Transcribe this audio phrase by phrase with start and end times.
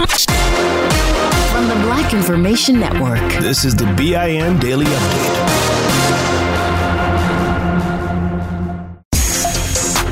[0.00, 5.36] From the Black Information Network, this is the BIN Daily Update.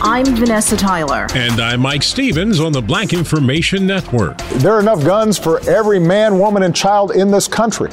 [0.02, 1.26] I'm Vanessa Tyler.
[1.34, 4.36] And I'm Mike Stevens on the Black Information Network.
[4.56, 7.90] There are enough guns for every man, woman, and child in this country.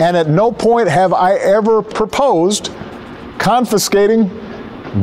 [0.00, 2.72] And at no point have I ever proposed
[3.38, 4.28] confiscating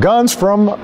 [0.02, 0.77] guns from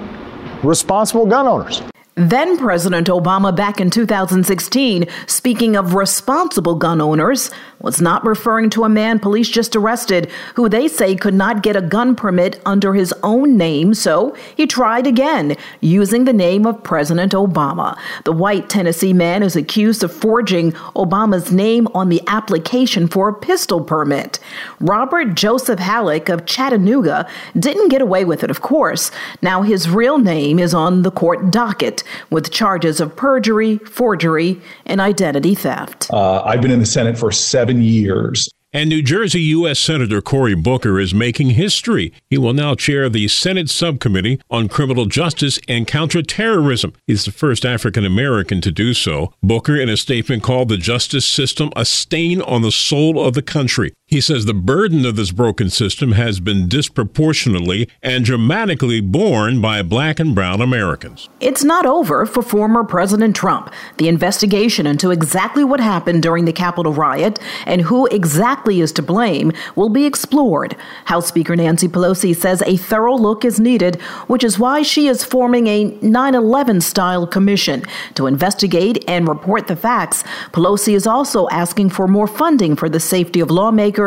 [0.64, 1.82] responsible gun owners.
[2.30, 8.84] Then President Obama, back in 2016, speaking of responsible gun owners, was not referring to
[8.84, 12.94] a man police just arrested who they say could not get a gun permit under
[12.94, 17.98] his own name, so he tried again, using the name of President Obama.
[18.24, 23.34] The white Tennessee man is accused of forging Obama's name on the application for a
[23.34, 24.38] pistol permit.
[24.80, 29.10] Robert Joseph Halleck of Chattanooga didn't get away with it, of course.
[29.42, 35.02] Now his real name is on the court docket with charges of perjury, forgery, and
[35.02, 36.10] identity theft.
[36.12, 38.50] Uh, I've been in the Senate for seven years.
[38.74, 39.80] And New Jersey U.S.
[39.80, 42.14] Senator Cory Booker is making history.
[42.30, 46.94] He will now chair the Senate Subcommittee on Criminal Justice and Counterterrorism.
[47.06, 49.34] He's the first African American to do so.
[49.44, 53.42] Booker, in a statement, called the justice system a stain on the soul of the
[53.42, 53.94] country.
[54.12, 59.84] He says the burden of this broken system has been disproportionately and dramatically borne by
[59.84, 61.30] black and brown Americans.
[61.40, 63.72] It's not over for former President Trump.
[64.00, 69.02] The investigation into exactly what happened during the Capitol riot and who exactly is to
[69.02, 70.76] blame will be explored.
[71.06, 73.96] House Speaker Nancy Pelosi says a thorough look is needed,
[74.28, 77.82] which is why she is forming a 9 11 style commission
[78.16, 80.26] to investigate and report the facts.
[80.52, 84.01] Pelosi is also asking for more funding for the safety of lawmakers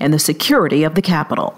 [0.00, 1.56] and the security of the Capitol.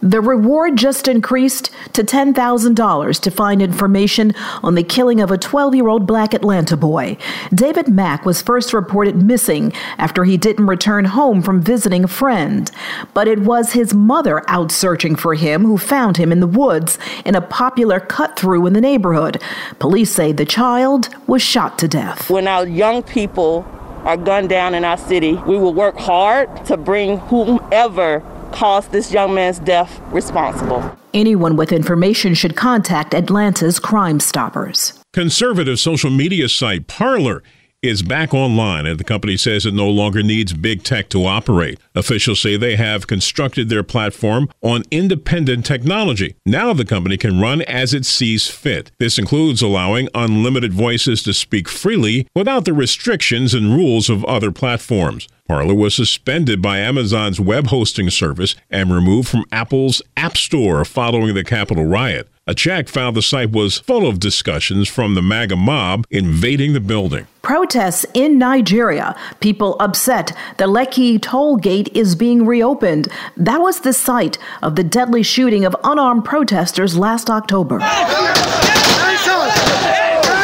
[0.00, 5.74] The reward just increased to $10,000 to find information on the killing of a 12
[5.74, 7.16] year old black Atlanta boy.
[7.52, 12.70] David Mack was first reported missing after he didn't return home from visiting a friend.
[13.12, 16.96] But it was his mother out searching for him who found him in the woods
[17.24, 19.42] in a popular cut through in the neighborhood.
[19.80, 22.30] Police say the child was shot to death.
[22.30, 23.66] When our young people
[24.08, 25.34] are gunned down in our city.
[25.46, 30.96] We will work hard to bring whomever caused this young man's death responsible.
[31.12, 34.98] Anyone with information should contact Atlanta's Crime Stoppers.
[35.12, 37.42] Conservative social media site Parler
[37.80, 41.78] is back online, and the company says it no longer needs big tech to operate.
[41.94, 46.34] Officials say they have constructed their platform on independent technology.
[46.44, 48.90] Now the company can run as it sees fit.
[48.98, 54.50] This includes allowing unlimited voices to speak freely without the restrictions and rules of other
[54.50, 55.28] platforms.
[55.46, 61.34] Parler was suspended by Amazon's web hosting service and removed from Apple's App Store following
[61.34, 62.28] the Capitol riot.
[62.48, 66.80] A check found the site was full of discussions from the MAGA mob invading the
[66.80, 67.26] building.
[67.42, 69.14] Protests in Nigeria.
[69.40, 73.08] People upset the Lekki toll gate is being reopened.
[73.36, 77.80] That was the site of the deadly shooting of unarmed protesters last October.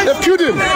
[0.04, 0.73] They've killed him.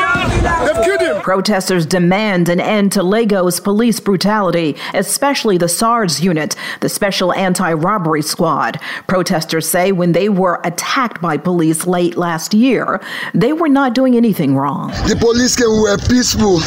[1.28, 1.58] They've killed him.
[1.58, 7.72] Protesters demand an end to Lagos police brutality, especially the SARS unit, the Special Anti
[7.74, 8.80] Robbery Squad.
[9.06, 13.00] Protesters say when they were attacked by police late last year,
[13.34, 14.90] they were not doing anything wrong.
[15.06, 16.58] The police came, we were peaceful.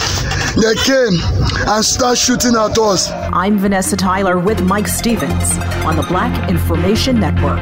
[0.62, 1.20] They came
[1.68, 3.10] and started shooting at us.
[3.34, 7.62] I'm Vanessa Tyler with Mike Stevens on the Black Information Network.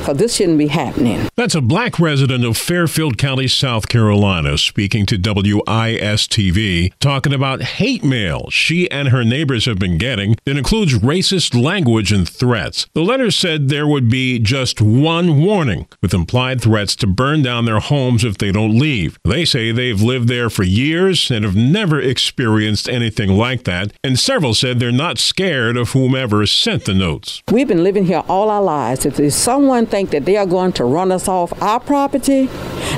[0.00, 1.28] because this shouldn't be happening.
[1.36, 8.02] That's a black resident of Fairfield County, South Carolina, speaking to WISTV, talking about hate
[8.02, 12.86] mail she and her neighbors have been getting that includes racist language and threats.
[12.94, 17.64] The letter said there would be just one warning, with implied threats to burn down
[17.64, 19.18] their homes if they don't leave.
[19.24, 24.18] They say they've lived there for years and have never experienced anything like that, and
[24.18, 27.42] several said they're not scared of whomever sent the notes.
[27.50, 29.06] We've been living here all our lives.
[29.06, 32.46] If there's someone think that they are going to run us off our property,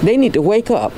[0.05, 0.93] they need to wake up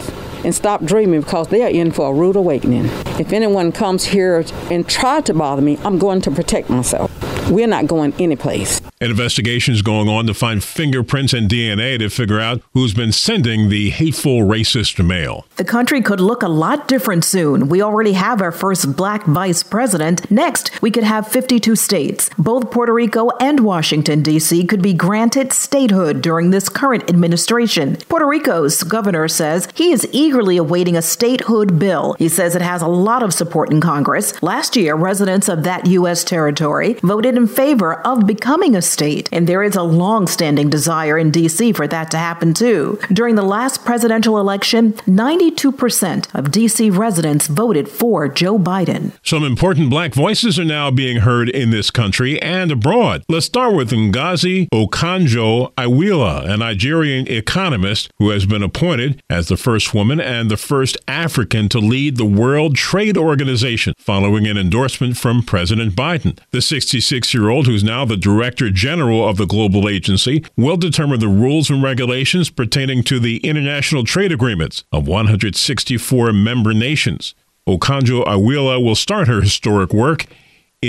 [0.44, 2.84] and stop dreaming because they are in for a rude awakening.
[3.18, 7.10] If anyone comes here and try to bother me, I'm going to protect myself.
[7.50, 8.80] We're not going anyplace.
[9.00, 13.12] An investigation is going on to find fingerprints and DNA to figure out who's been
[13.12, 15.46] sending the hateful racist mail.
[15.56, 17.68] The country could look a lot different soon.
[17.68, 20.30] We already have our first black vice president.
[20.30, 22.30] Next, we could have 52 states.
[22.38, 24.64] Both Puerto Rico and Washington, D.C.
[24.64, 27.96] could be granted statehood during this current administration.
[28.08, 32.14] Puerto Rico's governor says he is eagerly awaiting a statehood bill.
[32.18, 34.42] He says it has a lot of support in Congress.
[34.42, 36.24] Last year, residents of that U.S.
[36.24, 41.18] territory voted in favor of becoming a state, and there is a long standing desire
[41.18, 41.72] in D.C.
[41.72, 42.98] for that to happen too.
[43.12, 46.90] During the last presidential election, 92% of D.C.
[46.90, 49.12] residents voted for Joe Biden.
[49.22, 53.24] Some important black voices are now being heard in this country and abroad.
[53.28, 59.56] Let's start with Ngozi Okonjo Iweala, a Nigerian economist who has been appointed as the
[59.56, 65.16] first woman and the first African to lead the World Trade Organization following an endorsement
[65.16, 66.38] from President Biden.
[66.50, 71.20] The 66 year old, who's now the director general of the global agency, will determine
[71.20, 77.34] the rules and regulations pertaining to the international trade agreements of 164 member nations.
[77.66, 80.26] Okonjo Iweala will start her historic work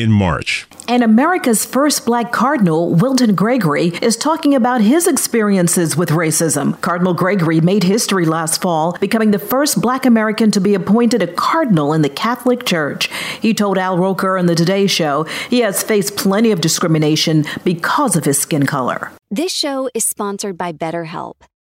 [0.01, 0.67] in March.
[0.87, 6.79] And America's first black cardinal, Wilton Gregory, is talking about his experiences with racism.
[6.81, 11.27] Cardinal Gregory made history last fall, becoming the first black American to be appointed a
[11.27, 13.09] cardinal in the Catholic Church.
[13.41, 18.15] He told Al Roker on the Today Show he has faced plenty of discrimination because
[18.15, 19.11] of his skin color.
[19.31, 21.35] This show is sponsored by BetterHelp.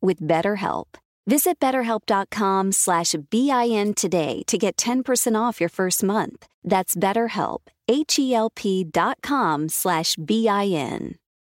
[0.00, 0.86] with BetterHelp.
[1.26, 6.46] Visit betterhelp.com slash BIN today to get 10% off your first month.
[6.64, 11.16] That's betterhelp, H-E-L-P dot com slash B-I-N.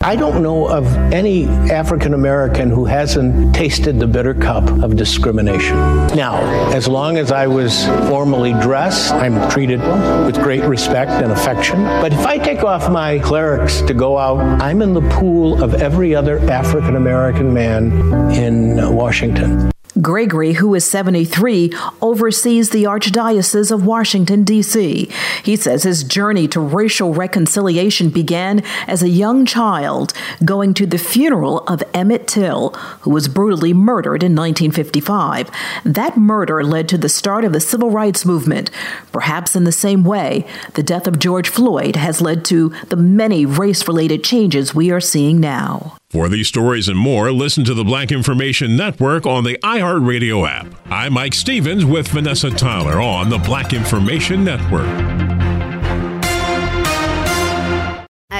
[0.00, 5.76] I don't know of any African American who hasn't tasted the bitter cup of discrimination.
[6.16, 6.36] Now,
[6.72, 9.80] as long as I was formally dressed, I'm treated
[10.24, 11.82] with great respect and affection.
[11.82, 15.74] But if I take off my clerics to go out, I'm in the pool of
[15.74, 17.90] every other African American man
[18.32, 19.72] in Washington.
[20.00, 25.10] Gregory, who is 73, oversees the Archdiocese of Washington, D.C.
[25.42, 30.12] He says his journey to racial reconciliation began as a young child
[30.44, 35.50] going to the funeral of Emmett Till, who was brutally murdered in 1955.
[35.84, 38.70] That murder led to the start of the civil rights movement.
[39.12, 43.44] Perhaps in the same way, the death of George Floyd has led to the many
[43.44, 45.97] race related changes we are seeing now.
[46.10, 50.74] For these stories and more, listen to the Black Information Network on the iHeartRadio app.
[50.90, 55.37] I'm Mike Stevens with Vanessa Tyler on the Black Information Network.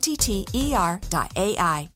[0.00, 1.90] T T E R dot AI.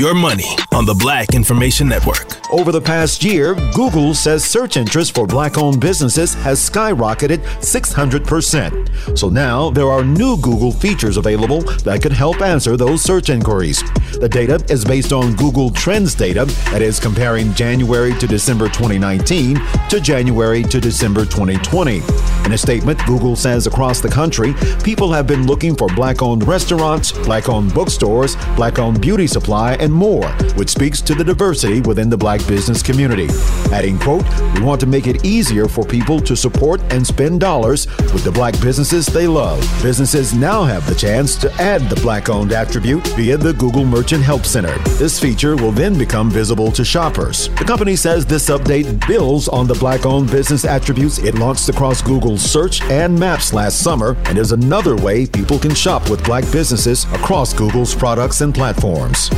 [0.00, 2.40] Your money on the Black Information Network.
[2.50, 9.18] Over the past year, Google says search interest for black owned businesses has skyrocketed 600%.
[9.18, 13.82] So now there are new Google features available that could help answer those search inquiries.
[14.12, 19.60] The data is based on Google Trends data that is comparing January to December 2019
[19.90, 22.00] to January to December 2020.
[22.46, 26.48] In a statement, Google says across the country, people have been looking for black owned
[26.48, 31.80] restaurants, black owned bookstores, black owned beauty supply, and more, which speaks to the diversity
[31.80, 33.28] within the black business community.
[33.72, 37.86] Adding, quote, we want to make it easier for people to support and spend dollars
[38.12, 39.60] with the black businesses they love.
[39.82, 44.22] Businesses now have the chance to add the black owned attribute via the Google Merchant
[44.22, 44.76] Help Center.
[44.98, 47.48] This feature will then become visible to shoppers.
[47.58, 52.02] The company says this update builds on the black owned business attributes it launched across
[52.02, 56.44] Google's search and maps last summer and is another way people can shop with black
[56.52, 59.30] businesses across Google's products and platforms.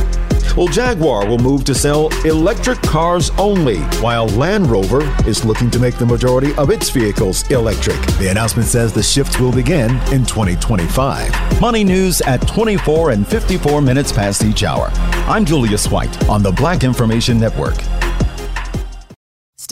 [0.55, 5.79] Well, Jaguar will move to sell electric cars only, while Land Rover is looking to
[5.79, 7.99] make the majority of its vehicles electric.
[8.17, 11.61] The announcement says the shift will begin in 2025.
[11.61, 14.89] Money news at 24 and 54 minutes past each hour.
[15.27, 17.77] I'm Julius White on the Black Information Network.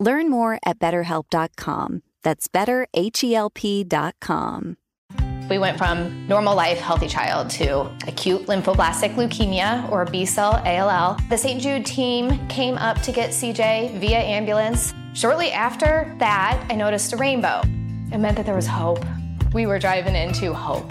[0.00, 2.02] Learn more at betterhelp.com.
[2.22, 4.76] That's betterhelp.com.
[5.50, 11.18] We went from normal life, healthy child to acute lymphoblastic leukemia or B cell ALL.
[11.28, 11.60] The St.
[11.60, 14.94] Jude team came up to get CJ via ambulance.
[15.12, 17.60] Shortly after that, I noticed a rainbow.
[18.10, 19.04] It meant that there was hope.
[19.52, 20.90] We were driving into hope.